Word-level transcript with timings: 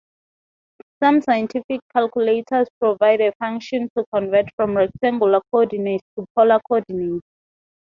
Some 1.03 1.21
scientific 1.21 1.79
calculators 1.93 2.67
provide 2.79 3.21
a 3.21 3.33
function 3.33 3.87
to 3.95 4.03
convert 4.11 4.47
from 4.55 4.75
rectangular 4.75 5.41
coordinates 5.51 6.07
to 6.17 6.25
polar 6.35 6.59
coordinates. 6.67 7.21